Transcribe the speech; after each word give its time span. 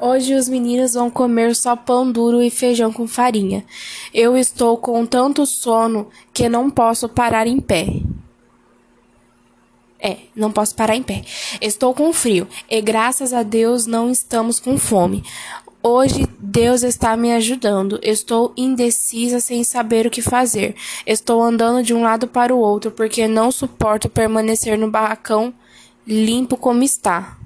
Hoje 0.00 0.34
os 0.34 0.48
meninos 0.48 0.94
vão 0.94 1.10
comer 1.10 1.56
só 1.56 1.74
pão 1.74 2.10
duro 2.10 2.40
e 2.40 2.50
feijão 2.50 2.92
com 2.92 3.08
farinha. 3.08 3.64
Eu 4.14 4.36
estou 4.36 4.76
com 4.76 5.04
tanto 5.04 5.44
sono 5.44 6.08
que 6.32 6.48
não 6.48 6.70
posso 6.70 7.08
parar 7.08 7.48
em 7.48 7.58
pé. 7.58 8.00
É, 10.00 10.18
não 10.36 10.52
posso 10.52 10.76
parar 10.76 10.94
em 10.94 11.02
pé. 11.02 11.24
Estou 11.60 11.92
com 11.92 12.12
frio 12.12 12.46
e 12.70 12.80
graças 12.80 13.32
a 13.32 13.42
Deus 13.42 13.86
não 13.86 14.08
estamos 14.08 14.60
com 14.60 14.78
fome. 14.78 15.24
Hoje 15.82 16.28
Deus 16.38 16.84
está 16.84 17.16
me 17.16 17.32
ajudando. 17.32 17.98
Estou 18.00 18.52
indecisa 18.56 19.40
sem 19.40 19.64
saber 19.64 20.06
o 20.06 20.10
que 20.10 20.22
fazer. 20.22 20.76
Estou 21.04 21.42
andando 21.42 21.82
de 21.82 21.92
um 21.92 22.02
lado 22.02 22.28
para 22.28 22.54
o 22.54 22.58
outro 22.58 22.92
porque 22.92 23.26
não 23.26 23.50
suporto 23.50 24.08
permanecer 24.08 24.78
no 24.78 24.88
barracão 24.88 25.52
limpo 26.06 26.56
como 26.56 26.84
está. 26.84 27.36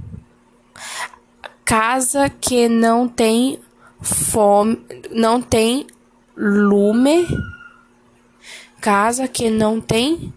Casa 1.64 2.28
que 2.28 2.68
não 2.68 3.08
tem 3.08 3.60
fome, 4.00 4.84
não 5.10 5.40
tem 5.40 5.86
lume. 6.36 7.26
Casa 8.80 9.28
que 9.28 9.48
não 9.48 9.80
tem 9.80 10.32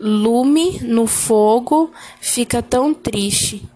lume 0.00 0.80
no 0.80 1.06
fogo 1.06 1.90
fica 2.20 2.62
tão 2.62 2.94
triste. 2.94 3.68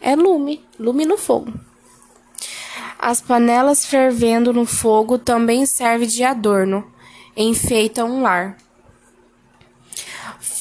É 0.00 0.16
lume, 0.16 0.64
lume 0.78 1.04
no 1.04 1.16
fogo. 1.16 1.52
As 2.98 3.20
panelas 3.20 3.86
fervendo 3.86 4.52
no 4.52 4.66
fogo 4.66 5.18
também 5.18 5.64
serve 5.64 6.06
de 6.06 6.22
adorno, 6.22 6.86
enfeita 7.36 8.04
um 8.04 8.22
lar. 8.22 8.56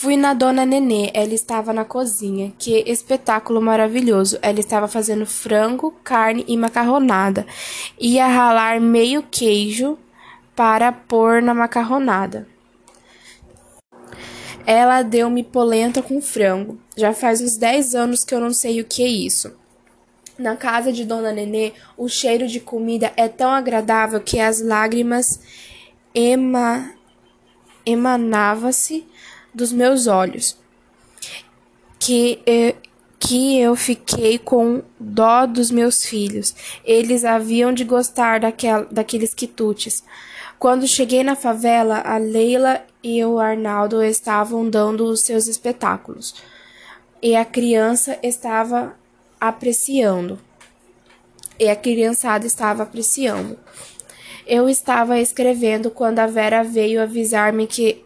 Fui 0.02 0.16
na 0.16 0.34
dona 0.34 0.66
Nenê, 0.66 1.12
ela 1.14 1.34
estava 1.34 1.74
na 1.74 1.84
cozinha. 1.84 2.54
Que 2.58 2.86
espetáculo 2.90 3.62
maravilhoso! 3.62 4.40
Ela 4.42 4.62
estava 4.62 4.88
fazendo 4.88 5.26
frango, 5.26 5.92
carne 6.06 6.46
e 6.48 6.56
macarronada. 6.56 7.46
Ia 8.00 8.26
ralar 8.26 8.80
meio 8.80 9.22
queijo 9.24 10.00
para 10.56 10.90
pôr 10.94 11.42
na 11.42 11.54
macarronada. 11.54 12.48
Ela 14.66 15.02
deu-me 15.02 15.44
polenta 15.44 16.02
com 16.02 16.22
frango. 16.22 16.80
Já 16.96 17.14
faz 17.14 17.42
uns 17.42 17.58
10 17.58 17.94
anos 17.94 18.24
que 18.24 18.34
eu 18.34 18.40
não 18.40 18.54
sei 18.54 18.80
o 18.80 18.86
que 18.86 19.04
é 19.04 19.08
isso. 19.10 19.54
Na 20.38 20.56
casa 20.56 20.94
de 20.94 21.04
Dona 21.04 21.34
Nenê, 21.34 21.74
o 21.98 22.08
cheiro 22.08 22.48
de 22.48 22.62
comida 22.62 23.12
é 23.18 23.28
tão 23.28 23.52
agradável 23.52 24.22
que 24.22 24.40
as 24.40 24.62
lágrimas 24.62 25.42
ema... 26.16 26.90
emanavam-se 27.86 29.06
dos 29.54 29.72
meus 29.72 30.08
olhos, 30.08 30.58
que 32.00 32.42
eu, 32.46 32.76
que 33.20 33.60
eu 33.60 33.76
fiquei 33.76 34.40
com 34.40 34.82
dó 35.00 35.46
dos 35.46 35.70
meus 35.70 36.06
filhos. 36.06 36.56
Eles 36.86 37.26
haviam 37.26 37.74
de 37.74 37.84
gostar 37.84 38.40
daquel, 38.40 38.88
daqueles 38.90 39.34
quitutes. 39.34 40.04
Quando 40.58 40.88
cheguei 40.88 41.24
na 41.24 41.36
favela, 41.36 42.00
a 42.00 42.18
Leila 42.18 42.82
e 43.04 43.24
o 43.24 43.40
Arnaldo 43.40 44.04
estavam 44.04 44.70
dando 44.70 45.06
os 45.06 45.22
seus 45.22 45.48
espetáculos. 45.48 46.36
E 47.22 47.36
a 47.36 47.44
criança 47.44 48.18
estava 48.24 48.96
apreciando. 49.40 50.40
E 51.60 51.70
a 51.70 51.76
criançada 51.76 52.46
estava 52.48 52.84
apreciando. 52.84 53.58
Eu 54.48 54.70
estava 54.70 55.20
escrevendo 55.20 55.92
quando 55.92 56.20
a 56.20 56.28
Vera 56.28 56.64
veio 56.64 57.02
avisar-me 57.02 57.68
que 57.68 58.04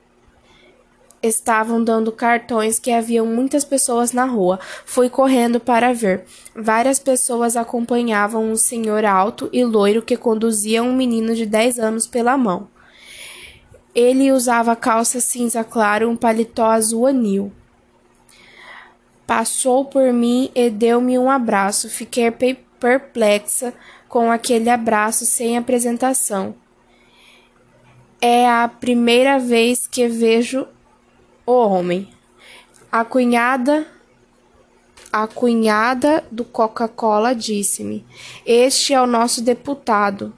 estavam 1.24 1.82
dando 1.82 2.12
cartões 2.12 2.78
que 2.78 2.92
haviam 2.92 3.26
muitas 3.26 3.64
pessoas 3.64 4.12
na 4.12 4.26
rua. 4.26 4.60
Fui 4.86 5.10
correndo 5.10 5.60
para 5.60 5.94
ver. 5.94 6.26
Várias 6.54 7.00
pessoas 7.00 7.56
acompanhavam 7.56 8.52
um 8.52 8.58
senhor 8.58 9.06
alto 9.06 9.50
e 9.54 9.64
loiro 9.64 10.02
que 10.02 10.18
conduzia 10.18 10.84
um 10.84 10.94
menino 10.94 11.34
de 11.34 11.46
dez 11.46 11.80
anos 11.80 12.06
pela 12.06 12.38
mão. 12.38 12.68
Ele 13.96 14.32
usava 14.32 14.76
calça 14.76 15.22
cinza 15.22 15.64
claro, 15.64 16.10
um 16.10 16.16
paletó 16.16 16.66
azul 16.66 17.08
anil. 17.08 17.52
Passou 19.26 19.86
por 19.86 20.12
mim 20.12 20.52
e 20.54 20.70
deu-me 20.70 21.18
um 21.18 21.30
abraço. 21.30 21.90
Fiquei 21.90 22.30
perplexa 22.32 23.74
com 24.10 24.30
aquele 24.30 24.70
abraço 24.70 25.26
sem 25.26 25.58
apresentação. 25.58 26.54
É 28.20 28.50
a 28.50 28.68
primeira 28.68 29.40
vez 29.40 29.88
que 29.88 30.08
vejo 30.08 30.68
o 31.46 31.52
homem. 31.52 32.10
A 32.92 33.04
cunhada 33.04 33.88
a 35.12 35.28
cunhada 35.28 36.24
do 36.32 36.44
Coca-Cola 36.44 37.36
disse-me: 37.36 38.04
Este 38.46 38.96
é 38.96 39.02
o 39.02 39.06
nosso 39.06 39.44
deputado, 39.44 40.34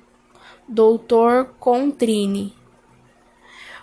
doutor 0.68 1.56
Contrini. 1.60 2.54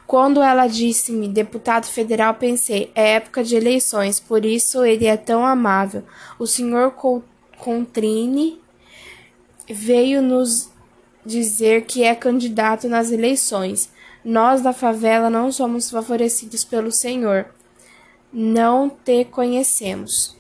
Quando 0.07 0.43
ela 0.43 0.67
disse-me 0.67 1.29
deputado 1.29 1.87
federal, 1.87 2.35
pensei: 2.35 2.91
é 2.95 3.13
época 3.15 3.43
de 3.43 3.57
eleições, 3.57 4.21
por 4.21 4.45
isso 4.45 4.85
ele 4.85 5.07
é 5.07 5.17
tão 5.17 5.47
amável. 5.47 6.05
O 6.39 6.47
senhor 6.47 6.95
Contrini 7.57 8.61
veio 9.67 10.21
nos 10.21 10.71
dizer 11.25 11.87
que 11.87 12.03
é 12.03 12.15
candidato 12.15 12.89
nas 12.89 13.11
eleições. 13.11 13.91
Nós 14.25 14.63
da 14.63 14.73
favela 14.73 15.29
não 15.29 15.51
somos 15.51 15.91
favorecidos 15.91 16.65
pelo 16.65 16.93
Senhor. 16.93 17.47
Não 18.33 18.89
te 18.89 19.25
conhecemos. 19.25 20.37